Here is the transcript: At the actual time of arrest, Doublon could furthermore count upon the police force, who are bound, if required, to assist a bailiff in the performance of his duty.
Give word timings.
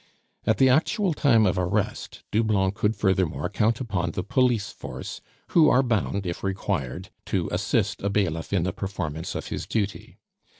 At 0.47 0.57
the 0.57 0.67
actual 0.67 1.13
time 1.13 1.45
of 1.45 1.59
arrest, 1.59 2.23
Doublon 2.31 2.71
could 2.71 2.95
furthermore 2.95 3.49
count 3.49 3.79
upon 3.79 4.09
the 4.13 4.23
police 4.23 4.71
force, 4.71 5.21
who 5.49 5.69
are 5.69 5.83
bound, 5.83 6.25
if 6.25 6.43
required, 6.43 7.11
to 7.27 7.47
assist 7.51 8.01
a 8.01 8.09
bailiff 8.09 8.51
in 8.51 8.63
the 8.63 8.73
performance 8.73 9.35
of 9.35 9.49
his 9.49 9.67
duty. 9.67 10.17